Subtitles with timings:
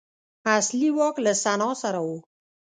[0.57, 2.09] اصلي واک له سنا سره و.